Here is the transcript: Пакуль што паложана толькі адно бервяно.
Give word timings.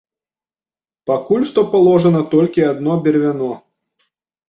Пакуль 1.11 1.45
што 1.51 1.65
паложана 1.75 2.25
толькі 2.35 2.67
адно 2.73 2.91
бервяно. 3.07 3.55